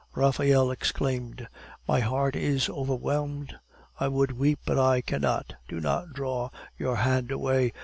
Raphael 0.15 0.71
exclaimed. 0.71 1.47
"My 1.87 1.99
heart 1.99 2.35
is 2.35 2.69
overwhelmed; 2.69 3.59
I 3.99 4.07
would 4.07 4.31
weep, 4.31 4.57
but 4.65 4.79
I 4.79 5.01
cannot. 5.01 5.53
Do 5.67 5.79
not 5.79 6.13
draw 6.13 6.49
your 6.75 6.95
hand 6.95 7.29
away. 7.29 7.71